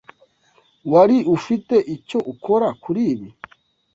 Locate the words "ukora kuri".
2.33-3.01